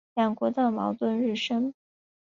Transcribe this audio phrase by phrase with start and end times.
[0.15, 1.75] 两国的矛盾日深。